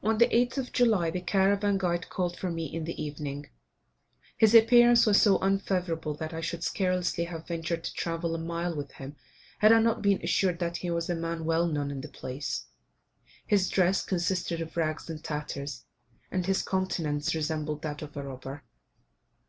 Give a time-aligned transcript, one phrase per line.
[0.00, 3.48] On the 8th of July the caravan guide called for me in the evening.
[4.36, 8.76] His appearance was so unfavourable that I should scarcely have ventured to travel a mile
[8.76, 9.16] with him
[9.58, 12.66] had I not been assured that he was a man well known in the place.
[13.44, 15.84] His dress consisted of rags and tatters,
[16.30, 18.62] and his countenance resembled that of a robber.